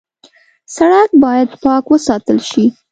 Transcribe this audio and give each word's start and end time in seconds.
سړک 0.75 1.09
باید 1.23 1.49
پاک 1.63 1.83
وساتل 1.93 2.37
شي. 2.49 2.65